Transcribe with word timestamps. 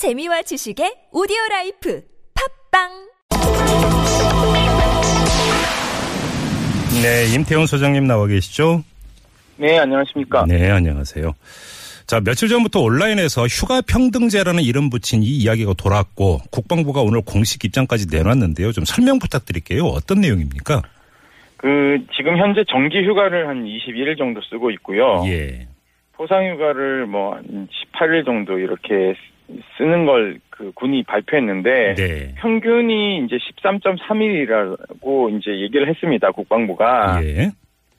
재미와 0.00 0.40
지식의 0.40 1.12
오디오 1.12 1.36
라이프 1.50 2.00
팟빵 2.72 2.88
네, 7.02 7.34
임태훈 7.36 7.66
소장님 7.66 8.06
나와 8.06 8.26
계시죠? 8.26 8.82
네, 9.58 9.78
안녕하십니까. 9.78 10.46
네, 10.48 10.70
안녕하세요. 10.70 11.34
자, 12.06 12.18
며칠 12.20 12.48
전부터 12.48 12.80
온라인에서 12.80 13.46
휴가 13.46 13.82
평등제라는 13.82 14.62
이름 14.62 14.88
붙인 14.88 15.22
이 15.22 15.26
이야기가 15.26 15.74
돌았고 15.74 16.38
국방부가 16.50 17.02
오늘 17.02 17.20
공식 17.20 17.62
입장까지 17.66 18.06
내놨는데요. 18.10 18.72
좀 18.72 18.86
설명 18.86 19.18
부탁드릴게요. 19.18 19.84
어떤 19.84 20.22
내용입니까? 20.22 20.80
그, 21.58 21.98
지금 22.16 22.38
현재 22.38 22.64
정기 22.70 23.06
휴가를 23.06 23.48
한 23.48 23.66
21일 23.66 24.16
정도 24.16 24.40
쓰고 24.48 24.70
있고요. 24.70 25.24
예. 25.26 25.68
포상 26.14 26.48
휴가를 26.48 27.04
뭐, 27.04 27.34
한 27.34 27.68
18일 27.68 28.24
정도 28.24 28.58
이렇게 28.58 29.14
쓰는 29.76 30.06
걸 30.06 30.38
그 30.60 30.70
군이 30.74 31.04
발표했는데. 31.04 31.94
네. 31.94 32.34
평균이 32.36 33.24
이제 33.24 33.36
13.3일이라고 33.36 35.38
이제 35.38 35.58
얘기를 35.62 35.88
했습니다. 35.88 36.30
국방부가. 36.32 37.18
예. 37.24 37.50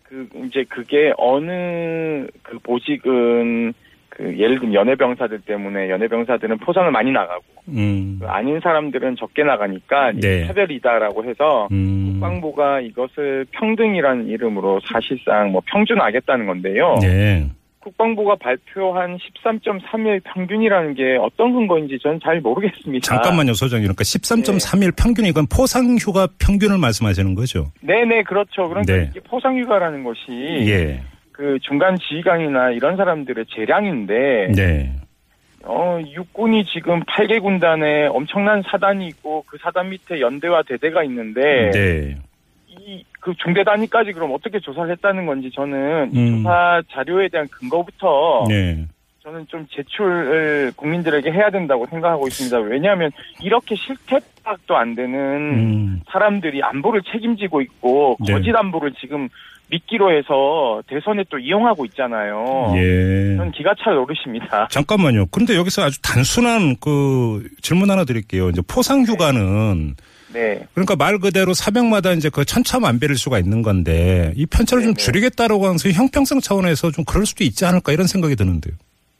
그, 0.03 0.27
이제 0.45 0.63
그게 0.69 1.11
어느 1.17 2.27
그 2.43 2.59
보직은 2.61 3.73
그 4.09 4.37
예를 4.37 4.59
들면 4.59 4.75
연예병사들 4.75 5.41
때문에 5.41 5.89
연예병사들은 5.89 6.59
포상을 6.59 6.91
많이 6.91 7.11
나가고 7.11 7.43
음. 7.69 8.19
그 8.21 8.27
아닌 8.27 8.59
사람들은 8.59 9.15
적게 9.15 9.43
나가니까 9.43 10.11
네. 10.11 10.45
차별이다라고 10.45 11.23
해서 11.23 11.67
음. 11.71 12.11
국방부가 12.11 12.81
이것을 12.81 13.47
평등이라는 13.51 14.27
이름으로 14.27 14.81
사실상 14.81 15.51
뭐 15.51 15.63
평준하겠다는 15.65 16.45
건데요. 16.45 16.97
네. 17.01 17.49
국방부가 17.81 18.35
발표한 18.35 19.17
13.3일 19.17 20.21
평균이라는 20.23 20.93
게 20.93 21.17
어떤 21.19 21.53
근거인지 21.53 21.97
저는 22.01 22.19
잘 22.23 22.39
모르겠습니다. 22.39 23.05
잠깐만요, 23.05 23.53
소장님. 23.53 23.87
그러니까 23.87 24.03
네. 24.03 24.19
13.3일 24.19 24.95
평균이 24.95 25.29
이건 25.29 25.47
포상 25.47 25.97
휴가 25.99 26.27
평균을 26.39 26.77
말씀하시는 26.77 27.35
거죠? 27.35 27.71
네네 27.81 28.23
그렇죠. 28.23 28.69
그러니까 28.69 28.93
네. 28.93 29.09
이게 29.11 29.19
포상휴가라는 29.21 30.03
것이 30.03 30.21
예. 30.29 31.01
그 31.31 31.57
중간 31.61 31.97
지휘관이나 31.97 32.71
이런 32.71 32.97
사람들의 32.97 33.45
재량인데 33.55 34.51
네. 34.55 34.93
어 35.63 35.99
육군이 36.05 36.65
지금 36.65 37.01
8개 37.01 37.41
군단에 37.41 38.07
엄청난 38.07 38.63
사단이 38.69 39.07
있고 39.07 39.43
그 39.47 39.57
사단 39.61 39.89
밑에 39.89 40.19
연대와 40.19 40.63
대대가 40.63 41.03
있는데 41.03 41.71
네. 41.71 42.17
이 42.79 43.03
그 43.21 43.33
중대 43.37 43.63
단위까지 43.63 44.11
그럼 44.11 44.33
어떻게 44.33 44.59
조사를 44.59 44.91
했다는 44.91 45.25
건지 45.25 45.51
저는 45.53 46.11
이 46.13 46.19
음. 46.19 46.37
조사 46.37 46.81
자료에 46.91 47.29
대한 47.29 47.47
근거부터 47.49 48.45
네. 48.49 48.87
저는 49.23 49.45
좀 49.47 49.67
제출을 49.69 50.73
국민들에게 50.75 51.31
해야 51.31 51.51
된다고 51.51 51.85
생각하고 51.85 52.27
있습니다. 52.27 52.57
왜냐하면 52.57 53.11
이렇게 53.39 53.75
실태 53.75 54.19
파악도 54.43 54.75
안 54.75 54.95
되는 54.95 55.15
음. 55.15 56.01
사람들이 56.11 56.63
안보를 56.63 57.03
책임지고 57.11 57.61
있고 57.61 58.17
네. 58.25 58.33
거짓 58.33 58.55
안보를 58.55 58.93
지금 58.99 59.29
미끼로 59.69 60.11
해서 60.11 60.81
대선에 60.87 61.23
또 61.29 61.37
이용하고 61.37 61.85
있잖아요. 61.85 62.73
예. 62.75 63.37
저는 63.37 63.51
기가 63.51 63.73
찰 63.81 63.93
노릇입니다. 63.93 64.67
잠깐만요. 64.69 65.27
근데 65.27 65.55
여기서 65.55 65.83
아주 65.83 66.01
단순한 66.01 66.77
그 66.81 67.47
질문 67.61 67.91
하나 67.91 68.03
드릴게요. 68.03 68.49
이제 68.49 68.61
포상 68.67 69.03
휴가는 69.03 69.87
네. 69.89 69.93
그러니까 70.73 70.95
말 70.95 71.19
그대로 71.19 71.53
사병마다 71.53 72.13
이제 72.13 72.29
그 72.29 72.45
천차만별일 72.45 73.17
수가 73.17 73.39
있는 73.39 73.61
건데 73.61 74.33
이 74.35 74.45
편차를 74.45 74.83
좀 74.83 74.93
네네. 74.93 75.03
줄이겠다라고 75.03 75.65
하면서 75.65 75.89
형평성 75.89 76.39
차원에서 76.39 76.91
좀 76.91 77.05
그럴 77.05 77.25
수도 77.25 77.43
있지 77.43 77.65
않을까 77.65 77.91
이런 77.91 78.07
생각이 78.07 78.35
드는데요. 78.35 78.73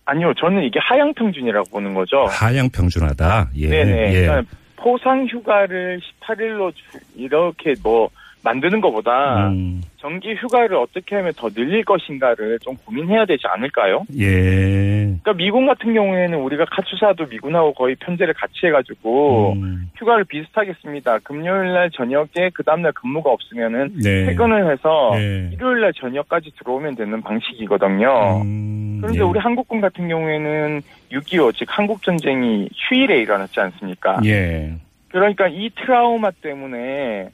아니요, 0.05 0.33
저는 0.39 0.63
이게 0.63 0.79
하향 0.81 1.13
평준이라고 1.13 1.69
보는 1.69 1.93
거죠. 1.93 2.25
하향 2.25 2.69
평준하다. 2.69 3.49
예. 3.57 3.67
어. 3.67 3.69
네네. 3.69 4.13
예. 4.13 4.21
그러니까 4.21 4.55
포상 4.75 5.27
휴가를 5.27 6.01
18일로 6.21 6.73
이렇게 7.15 7.75
뭐 7.83 8.09
만드는 8.43 8.81
것보다 8.81 9.49
음, 9.49 9.81
정기 9.97 10.33
휴가를 10.33 10.75
어떻게 10.77 11.15
하면 11.15 11.31
더 11.35 11.49
늘릴 11.49 11.83
것인가를 11.85 12.59
좀 12.59 12.75
고민해야 12.85 13.25
되지 13.25 13.43
않을까요? 13.47 14.03
예. 14.17 15.15
그러니까 15.21 15.33
미군 15.33 15.67
같은 15.67 15.93
경우에는 15.93 16.37
우리가 16.39 16.65
카투사도 16.65 17.27
미군하고 17.27 17.73
거의 17.73 17.95
편제를 17.95 18.33
같이 18.33 18.65
해가지고 18.65 19.53
음, 19.53 19.91
휴가를 19.95 20.23
비슷하게 20.23 20.73
씁니다. 20.81 21.19
금요일 21.23 21.73
날 21.73 21.91
저녁에 21.91 22.49
그 22.53 22.63
다음날 22.63 22.91
근무가 22.93 23.29
없으면은 23.29 23.93
네. 24.01 24.25
퇴근을 24.25 24.71
해서 24.71 25.11
네. 25.13 25.49
일요일 25.53 25.81
날 25.81 25.93
저녁까지 25.93 26.51
들어오면 26.57 26.95
되는 26.95 27.21
방식이거든요. 27.21 28.41
음, 28.43 28.97
그런데 29.01 29.19
예. 29.19 29.23
우리 29.23 29.39
한국군 29.39 29.81
같은 29.81 30.07
경우에는 30.07 30.81
6.25, 31.11 31.55
즉 31.55 31.67
한국 31.69 32.01
전쟁이 32.01 32.69
휴일에 32.73 33.19
일어났지 33.21 33.59
않습니까? 33.59 34.19
예. 34.25 34.73
그러니까 35.09 35.47
이 35.47 35.69
트라우마 35.75 36.31
때문에 36.31 37.29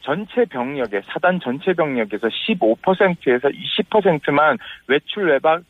전체 0.00 0.44
병력의 0.44 1.02
사단 1.06 1.40
전체 1.40 1.72
병력에서 1.72 2.28
15%에서 2.28 3.48
20%만 3.48 4.58
외출 4.88 5.28
외박 5.28 5.62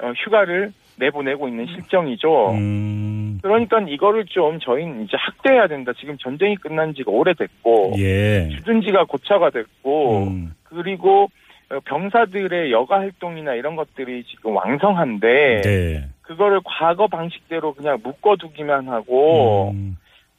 어, 0.00 0.12
휴가를 0.16 0.72
내보내고 0.96 1.48
있는 1.48 1.66
실정이죠. 1.66 2.50
음, 2.52 3.38
그러니까 3.42 3.80
이거를 3.80 4.26
좀 4.26 4.58
저희는 4.58 5.04
이제 5.04 5.16
확대해야 5.16 5.68
된다. 5.68 5.92
지금 5.98 6.16
전쟁이 6.18 6.56
끝난 6.56 6.94
지가 6.94 7.10
오래됐고 7.10 7.94
예. 7.98 8.48
주둔지가 8.50 9.04
고차가 9.04 9.50
됐고 9.50 10.24
음, 10.24 10.54
그리고 10.64 11.28
어, 11.70 11.78
병사들의 11.84 12.72
여가 12.72 12.98
활동이나 12.98 13.54
이런 13.54 13.76
것들이 13.76 14.24
지금 14.24 14.56
왕성한데 14.56 15.60
네. 15.62 16.04
그거를 16.22 16.60
과거 16.64 17.06
방식대로 17.06 17.74
그냥 17.74 17.98
묶어두기만 18.02 18.88
하고 18.88 19.70
음, 19.74 19.96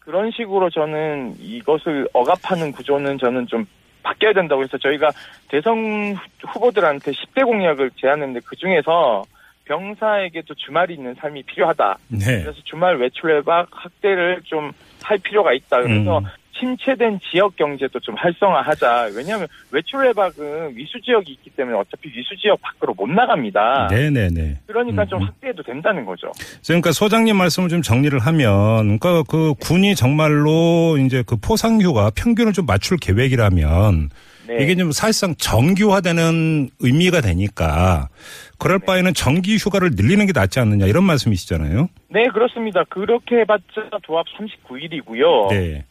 그런 0.09 0.31
식으로 0.31 0.72
저는 0.72 1.36
이것을 1.40 2.08
억압하는 2.14 2.72
구조는 2.72 3.20
저는 3.20 3.46
좀 3.46 3.64
바뀌어야 4.02 4.34
된다고 4.34 4.64
해서 4.64 4.75
저희가 4.80 5.12
대선 5.50 6.16
후- 6.16 6.47
후보들한테 6.47 7.12
10대 7.12 7.46
공약을 7.46 7.92
제안했는데 7.96 8.40
그 8.44 8.56
중에서 8.56 9.22
병사에게도 9.66 10.56
주말이 10.56 10.96
있는 10.96 11.14
삶이 11.14 11.44
필요하다. 11.44 11.98
네. 12.08 12.42
그래서 12.42 12.59
주말 12.64 12.98
외출 12.98 13.30
외박 13.31 13.68
확대를 13.72 14.42
좀 14.46 14.72
할 15.02 15.18
필요가 15.19 15.53
있다. 15.53 15.81
그래서 15.81 16.18
음. 16.19 16.24
침체된 16.59 17.20
지역 17.31 17.56
경제도 17.56 18.00
좀 18.00 18.16
활성화하자. 18.16 19.12
왜냐하면 19.16 19.47
외출 19.72 20.03
외박은 20.03 20.75
위수 20.75 21.00
지역이 21.02 21.31
있기 21.31 21.50
때문에 21.52 21.78
어차피 21.78 22.09
위수 22.09 22.36
지역 22.38 22.62
밖으로 22.62 22.94
못 22.94 23.08
나갑니다. 23.09 23.88
네네네. 23.90 24.62
그러니까 24.68 25.03
음, 25.03 25.08
좀 25.08 25.22
음. 25.22 25.28
확대해도 25.28 25.64
된다는 25.64 26.06
거죠. 26.06 26.31
그러니까 26.66 26.92
소장님 26.92 27.36
말씀을 27.36 27.69
좀 27.69 27.81
정리를 27.81 28.18
하면, 28.19 29.00
그러니까 29.00 29.24
그 29.30 29.53
군이 29.59 29.96
정말로 29.96 30.98
이제 30.98 31.24
그 31.25 31.38
포상휴가 31.38 32.12
평균을 32.16 32.53
좀 32.53 32.66
맞출 32.66 32.98
계획이라면 32.98 34.09
네. 34.50 34.64
이게 34.64 34.75
좀 34.75 34.92
사실상 34.92 35.36
정규화되는 35.36 36.69
의미가 36.80 37.22
되니까 37.22 38.09
그럴 38.58 38.80
바에는 38.80 39.14
정기 39.14 39.58
휴가를 39.58 39.92
늘리는 39.94 40.25
게 40.25 40.31
낫지 40.34 40.59
않느냐 40.59 40.88
이런 40.88 41.03
말씀이시잖아요. 41.03 41.88
네, 42.09 42.24
그렇습니다. 42.34 42.84
그렇게 42.90 43.42
해봤자 43.42 43.90
도합 44.03 44.25
39일이고요. 44.38 45.50
네. 45.50 45.86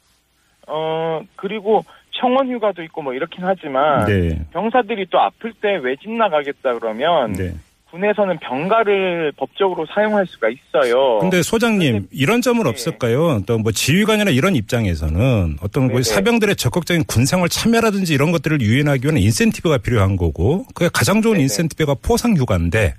어, 0.69 1.21
그리고 1.37 1.85
청원 2.21 2.49
휴가도 2.51 2.83
있고 2.85 3.03
뭐 3.03 3.15
이렇긴 3.15 3.45
하지만 3.45 4.07
네. 4.07 4.41
병사들이 4.53 5.07
또 5.11 5.21
아플 5.21 5.53
때 5.53 5.77
외진 5.83 6.19
나가겠다 6.19 6.79
그러면 6.79 7.33
네. 7.33 7.55
군에서는 7.91 8.39
병가를 8.41 9.33
법적으로 9.39 9.87
사용할 9.95 10.27
수가 10.27 10.49
있어요. 10.51 11.19
근데 11.21 11.41
소장님 11.43 11.93
근데- 11.93 12.09
이런 12.13 12.43
점은 12.43 12.65
네. 12.65 12.69
없을까요? 12.69 13.41
또 13.47 13.57
뭐 13.59 13.73
지휘관이나 13.73 14.31
이런 14.31 14.55
입장에서는 14.57 15.57
어떤 15.63 15.87
그 15.87 15.93
네네. 15.93 16.03
사병들의 16.03 16.57
적극적인 16.57 17.05
군생활 17.05 17.49
참여라든지 17.49 18.13
이런 18.13 18.31
것들을 18.33 18.61
유인하기 18.61 19.05
위한 19.07 19.17
인센티브가 19.17 19.79
필요한 19.79 20.17
거고 20.17 20.67
그게 20.75 20.91
가장 20.93 21.23
좋은 21.23 21.35
네네. 21.35 21.45
인센티브가 21.45 21.95
포상 22.03 22.37
휴가인데 22.37 22.95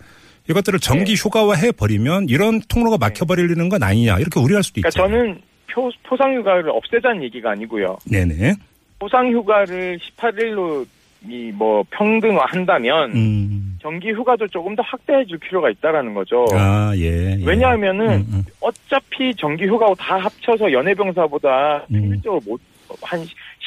이것들을 0.49 0.79
정기 0.79 1.15
네. 1.15 1.21
휴가화 1.21 1.53
해 1.53 1.71
버리면 1.71 2.27
이런 2.29 2.59
통로가 2.67 2.97
막혀버리는 2.97 3.69
건 3.69 3.83
아니냐 3.83 4.17
이렇게 4.17 4.39
우려할 4.39 4.63
수도 4.63 4.81
그러니까 4.81 4.89
있잖아요. 4.89 5.11
저는 5.27 5.41
표, 5.71 5.89
포상휴가를 6.03 6.69
없애자는 6.69 7.23
얘기가 7.23 7.51
아니고요. 7.51 7.97
네네. 8.09 8.53
포상휴가를 8.99 9.99
18일로 9.99 10.85
이 11.27 11.51
뭐 11.53 11.83
평등화 11.89 12.45
한다면 12.45 13.11
음. 13.13 13.77
정기 13.81 14.11
휴가도 14.11 14.47
조금 14.47 14.73
더 14.75 14.81
확대해 14.83 15.25
줄 15.25 15.37
필요가 15.37 15.69
있다라는 15.69 16.13
거죠. 16.13 16.45
아 16.53 16.93
예. 16.95 17.37
예. 17.37 17.45
왜냐하면은 17.45 18.07
음, 18.09 18.25
음. 18.31 18.43
어차피 18.61 19.35
정기 19.35 19.65
휴가고 19.65 19.95
다 19.95 20.17
합쳐서 20.17 20.71
연예병사보다 20.71 21.85
음. 21.91 21.93
평균적으로 21.93 22.41
못, 22.45 22.61
한 23.01 23.19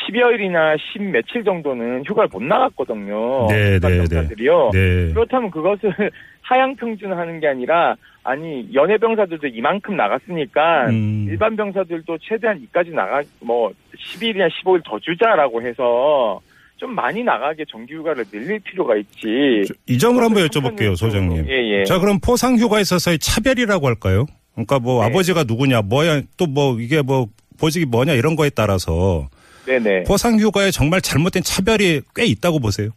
10여일이나 0.08 0.76
10 0.92 1.02
며칠 1.02 1.44
정도는 1.44 2.04
휴가를 2.06 2.28
못 2.32 2.42
나갔거든요. 2.42 3.46
네, 3.48 3.78
네, 3.78 3.80
네. 3.80 3.96
병사들이요. 3.98 4.70
네. 4.72 5.12
그렇다면 5.12 5.50
그것을 5.50 5.92
하향 6.42 6.74
평준하는 6.76 7.40
게 7.40 7.46
아니라 7.46 7.94
아니 8.24 8.68
연예 8.74 8.96
병사들도 8.98 9.46
이만큼 9.48 9.96
나갔으니까 9.96 10.86
음. 10.90 11.26
일반 11.28 11.56
병사들도 11.56 12.18
최대한 12.20 12.60
이까지 12.62 12.90
나가 12.90 13.22
뭐 13.40 13.72
10일이나 13.96 14.48
15일 14.50 14.82
더 14.84 14.98
주자라고 14.98 15.62
해서 15.62 16.40
좀 16.76 16.94
많이 16.96 17.22
나가게 17.22 17.64
정기휴가를 17.70 18.24
늘릴 18.24 18.58
필요가 18.58 18.96
있지. 18.96 19.62
이 19.86 19.98
점을 19.98 20.20
한번 20.22 20.44
여쭤볼게요, 20.46 20.96
소장님. 20.96 21.46
예, 21.48 21.78
예. 21.78 21.84
자, 21.84 22.00
그럼 22.00 22.18
포상 22.20 22.56
휴가에 22.56 22.80
있어서의 22.80 23.20
차별이라고 23.20 23.86
할까요? 23.86 24.26
그러니까 24.54 24.80
뭐 24.80 25.00
네. 25.04 25.08
아버지가 25.10 25.44
누구냐, 25.44 25.82
뭐야, 25.82 26.22
또 26.36 26.46
뭐 26.46 26.80
이게 26.80 27.00
뭐 27.00 27.28
보직이 27.62 27.86
뭐냐 27.86 28.14
이런 28.14 28.34
거에 28.34 28.50
따라서 28.50 29.28
네네. 29.66 30.02
포상휴가에 30.02 30.72
정말 30.72 31.00
잘못된 31.00 31.44
차별이 31.44 32.00
꽤 32.16 32.26
있다고 32.26 32.58
보세요. 32.58 32.90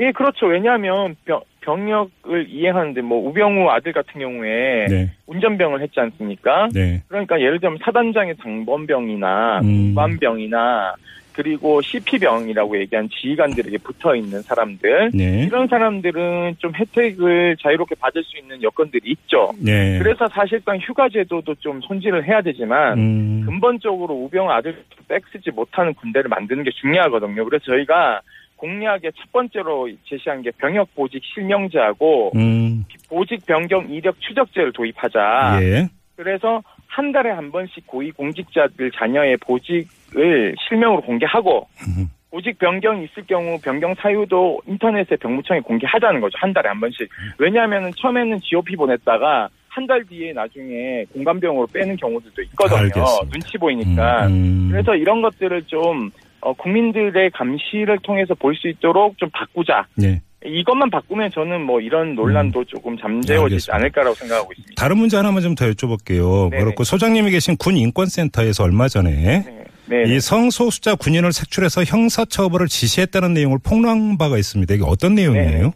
예, 0.00 0.10
그렇죠. 0.10 0.46
왜냐하면 0.46 1.14
병, 1.24 1.40
병역을 1.60 2.48
이행하는데 2.48 3.00
뭐 3.02 3.28
우병우 3.28 3.70
아들 3.70 3.92
같은 3.92 4.20
경우에 4.20 4.86
네. 4.88 5.12
운전병을 5.26 5.80
했지 5.80 6.00
않습니까? 6.00 6.68
네. 6.74 7.04
그러니까 7.06 7.40
예를 7.40 7.60
들면 7.60 7.78
사단장의 7.84 8.34
당번병이나 8.42 9.60
음. 9.60 9.94
공관병이나 9.94 10.94
그리고 11.34 11.82
CP병이라고 11.82 12.78
얘기한 12.78 13.08
지휘관들에게 13.10 13.78
붙어 13.78 14.14
있는 14.14 14.40
사람들 14.42 15.10
네. 15.12 15.44
이런 15.44 15.66
사람들은 15.66 16.56
좀 16.58 16.72
혜택을 16.74 17.56
자유롭게 17.60 17.96
받을 17.96 18.22
수 18.22 18.38
있는 18.38 18.62
여건들이 18.62 19.02
있죠. 19.10 19.50
네. 19.58 19.98
그래서 19.98 20.28
사실상 20.28 20.78
휴가 20.78 21.08
제도도 21.08 21.56
좀 21.56 21.80
손질을 21.82 22.26
해야 22.26 22.40
되지만 22.40 22.98
음. 22.98 23.42
근본적으로 23.44 24.14
우병우 24.14 24.50
아들 24.50 24.84
빽쓰지 25.08 25.50
못하는 25.50 25.92
군대를 25.94 26.28
만드는 26.28 26.62
게 26.62 26.70
중요하거든요. 26.70 27.44
그래서 27.44 27.64
저희가 27.64 28.20
공약의 28.56 29.12
첫 29.16 29.32
번째로 29.32 29.90
제시한 30.08 30.42
게 30.42 30.50
병역 30.56 30.94
보직 30.94 31.22
실명제하고 31.34 32.30
음. 32.36 32.84
보직 33.08 33.44
변경 33.44 33.88
이력 33.90 34.20
추적제를 34.20 34.72
도입하자. 34.72 35.58
예. 35.62 35.88
그래서 36.16 36.62
한 36.86 37.10
달에 37.10 37.30
한 37.30 37.50
번씩 37.50 37.86
고위 37.86 38.12
공직자들 38.12 38.92
자녀의 38.92 39.36
보직 39.38 39.88
을 40.16 40.54
실명으로 40.68 41.02
공개하고 41.02 41.66
음. 41.88 42.08
보직 42.30 42.58
변경이 42.58 43.04
있을 43.04 43.24
경우 43.26 43.58
변경 43.62 43.94
사유도 43.94 44.60
인터넷에 44.66 45.16
병무청에 45.16 45.60
공개하자는 45.60 46.20
거죠. 46.20 46.36
한 46.40 46.52
달에 46.52 46.68
한 46.68 46.80
번씩. 46.80 47.08
왜냐하면 47.38 47.92
처음에는 47.96 48.40
GOP 48.42 48.76
보냈다가 48.76 49.48
한 49.68 49.86
달 49.88 50.04
뒤에 50.04 50.32
나중에 50.32 51.04
공관병으로 51.12 51.66
빼는 51.66 51.96
경우들도 51.96 52.42
있거든요. 52.42 52.78
알겠습니다. 52.78 53.30
눈치 53.32 53.58
보이니까. 53.58 54.26
음. 54.28 54.68
그래서 54.70 54.94
이런 54.94 55.20
것들을 55.20 55.64
좀 55.64 56.10
어, 56.40 56.52
국민들의 56.52 57.30
감시를 57.30 57.98
통해서 58.04 58.34
볼 58.34 58.54
수 58.54 58.68
있도록 58.68 59.18
좀 59.18 59.28
바꾸자. 59.32 59.86
네. 59.96 60.20
이것만 60.44 60.90
바꾸면 60.90 61.30
저는 61.30 61.62
뭐 61.62 61.80
이런 61.80 62.14
논란도 62.14 62.64
조금 62.66 62.96
잠재워지지 62.98 63.34
음. 63.34 63.74
알겠습니다. 63.74 63.74
않을까라고 63.76 64.14
생각하고 64.14 64.52
있습니다. 64.52 64.80
다른 64.80 64.98
문제 64.98 65.16
하나만 65.16 65.42
좀 65.42 65.54
더 65.56 65.64
여쭤볼게요. 65.66 66.50
네네. 66.50 66.62
그렇고 66.62 66.84
소장님이 66.84 67.30
계신 67.32 67.56
군 67.56 67.76
인권센터에서 67.76 68.62
얼마 68.62 68.86
전에 68.88 69.10
네. 69.10 69.63
네. 70.02 70.14
이 70.14 70.20
성소수자 70.20 70.96
군인을 70.96 71.32
색출해서 71.32 71.84
형사처벌을 71.84 72.66
지시했다는 72.66 73.34
내용을 73.34 73.58
폭로한 73.62 74.18
바가 74.18 74.36
있습니다. 74.38 74.74
이게 74.74 74.82
어떤 74.86 75.14
내용이에요? 75.14 75.72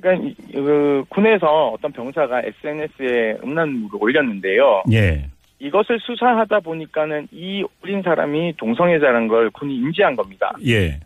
그러니까 0.00 0.28
이- 0.28 0.52
그 0.52 1.04
군에서 1.10 1.68
어떤 1.68 1.92
병사가 1.92 2.42
SNS에 2.42 3.38
음란물을 3.44 3.90
올렸는데요. 4.00 4.82
예. 4.92 5.26
이것을 5.60 6.00
수사하다 6.00 6.60
보니까는 6.60 7.28
이 7.30 7.62
올린 7.84 8.02
사람이 8.02 8.54
동성애자라는 8.56 9.28
걸 9.28 9.50
군이 9.50 9.76
인지한 9.76 10.16
겁니다. 10.16 10.52
예. 10.66 10.98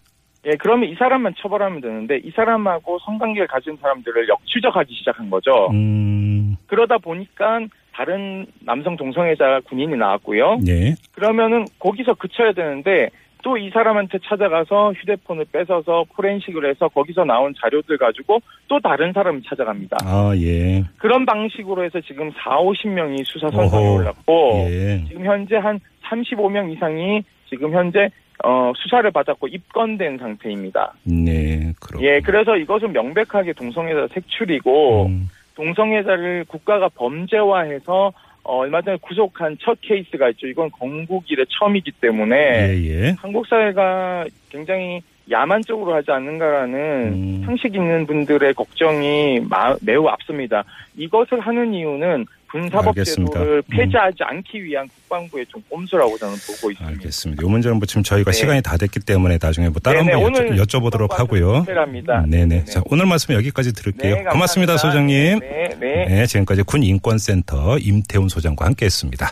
예, 0.46 0.50
그러면 0.60 0.88
이 0.88 0.94
사람만 0.94 1.34
처벌하면 1.38 1.81
되는데 1.81 2.19
이 2.25 2.31
사람하고 2.31 2.98
성관계를 3.04 3.48
가진 3.48 3.76
사람들을 3.82 4.28
역추적하기 4.28 4.94
시작한 4.94 5.28
거죠. 5.28 5.69
음. 5.72 6.56
그러다 6.69 6.98
보니까 6.98 7.60
다른 7.96 8.46
남성 8.60 8.96
동성애자 8.96 9.60
군인이 9.64 9.96
나왔고요. 9.96 10.58
예. 10.69 10.94
그러면은 11.14 11.64
거기서 11.78 12.14
그쳐야 12.14 12.52
되는데 12.52 13.08
또 13.43 13.56
이 13.56 13.70
사람한테 13.70 14.19
찾아가서 14.25 14.93
휴대폰을 14.94 15.46
뺏어서 15.52 16.04
포렌식을 16.16 16.69
해서 16.69 16.88
거기서 16.88 17.25
나온 17.25 17.54
자료들 17.56 17.96
가지고 17.96 18.40
또 18.66 18.81
다른 18.81 19.12
사람이 19.12 19.43
찾아갑니다. 19.46 19.98
아, 20.02 20.32
예. 20.37 20.82
그런 20.98 21.25
방식으로 21.25 21.84
해서 21.84 22.00
지금 22.00 22.32
4, 22.32 22.58
50명이 22.58 23.25
수사 23.25 23.48
선상에. 23.50 23.88
올랐고 23.88 24.66
예. 24.69 25.04
지금 25.06 25.25
현재 25.25 25.56
한 25.56 25.78
35명 26.10 26.72
이상이 26.72 27.22
지금 27.48 27.72
현재 27.72 28.08
어, 28.44 28.72
수사를 28.76 29.08
받았고 29.10 29.46
입건된 29.46 30.19
상태입니다. 30.19 30.94
네. 31.04 31.72
그렇 31.81 32.00
예, 32.02 32.20
그래서 32.20 32.56
이것은 32.56 32.93
명백하게 32.93 33.52
동성애자 33.54 34.08
색출이고 34.12 35.06
음. 35.06 35.28
동성애자를 35.56 36.44
국가가 36.47 36.88
범죄화해서 36.88 38.12
어, 38.44 38.58
얼마 38.58 38.81
전에 38.81 38.97
구속한 39.00 39.56
첫 39.61 39.76
케이스가 39.81 40.29
있죠. 40.31 40.47
이건 40.47 40.70
건국 40.70 41.25
이래 41.29 41.44
처음이기 41.49 41.91
때문에 42.00 42.37
예, 42.37 42.85
예. 42.85 43.14
한국 43.19 43.44
사회가 43.49 44.25
굉장히 44.50 45.00
야만적으로 45.29 45.93
하지 45.94 46.12
않는가라는 46.12 46.79
음. 47.12 47.43
상식 47.44 47.75
있는 47.75 48.06
분들의 48.06 48.55
걱정이 48.55 49.41
마- 49.41 49.75
매우 49.82 50.06
앞섭니다. 50.06 50.62
이것을 50.97 51.41
하는 51.41 51.75
이유는. 51.75 52.26
군사법제도를 52.50 53.56
음. 53.58 53.62
폐지하지 53.70 54.19
않기 54.20 54.64
위한 54.64 54.88
국방부의 54.88 55.46
좀 55.46 55.62
꼼수라고 55.69 56.19
저는 56.19 56.34
보고 56.46 56.70
있습니다. 56.70 56.87
알겠습니다. 56.87 57.43
요 57.43 57.48
문제는 57.48 57.78
뭐 57.78 57.87
지금 57.87 58.02
저희가 58.02 58.32
네. 58.32 58.37
시간이 58.37 58.62
다 58.62 58.76
됐기 58.76 59.00
때문에 59.00 59.38
나중에 59.40 59.69
뭐 59.69 59.81
따로 59.81 60.00
네네, 60.02 60.12
한번 60.12 60.34
오늘 60.34 60.56
여쭤, 60.56 60.66
여쭤 60.66 60.81
보도록 60.81 61.19
하고요. 61.19 61.64
합니다. 61.66 62.25
네네. 62.28 62.64
자, 62.64 62.82
오늘 62.87 63.06
말씀 63.06 63.34
여기까지 63.34 63.72
들을게요. 63.72 64.16
네. 64.16 64.22
고맙습니다, 64.25 64.76
소장님. 64.76 65.38
네, 65.40 65.69
네. 65.81 66.06
네, 66.08 66.26
지금까지 66.26 66.62
군 66.62 66.82
인권센터 66.82 67.78
임태훈 67.78 68.28
소장과 68.28 68.66
함께했습니다. 68.66 69.25